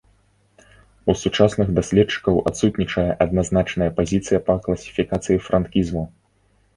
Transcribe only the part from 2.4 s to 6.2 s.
адсутнічае адназначная пазіцыя па класіфікацыі франкізму.